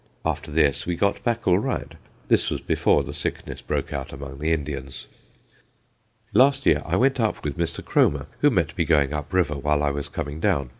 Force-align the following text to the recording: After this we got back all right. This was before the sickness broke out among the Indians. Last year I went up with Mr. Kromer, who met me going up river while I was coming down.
After 0.25 0.49
this 0.49 0.87
we 0.87 0.95
got 0.95 1.23
back 1.23 1.47
all 1.47 1.59
right. 1.59 1.91
This 2.27 2.49
was 2.49 2.59
before 2.59 3.03
the 3.03 3.13
sickness 3.13 3.61
broke 3.61 3.93
out 3.93 4.11
among 4.11 4.39
the 4.39 4.51
Indians. 4.51 5.05
Last 6.33 6.65
year 6.65 6.81
I 6.87 6.95
went 6.95 7.19
up 7.19 7.43
with 7.45 7.55
Mr. 7.55 7.83
Kromer, 7.83 8.25
who 8.39 8.49
met 8.49 8.75
me 8.75 8.83
going 8.83 9.13
up 9.13 9.31
river 9.31 9.57
while 9.59 9.83
I 9.83 9.91
was 9.91 10.09
coming 10.09 10.39
down. 10.39 10.69